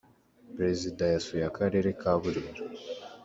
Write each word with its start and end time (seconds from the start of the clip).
perezida 0.55 1.03
yasuye 1.13 1.43
akarere 1.49 1.89
ka 2.01 2.13
burera. 2.19 2.51